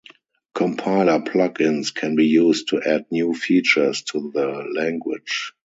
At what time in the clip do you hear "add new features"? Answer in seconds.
2.83-4.01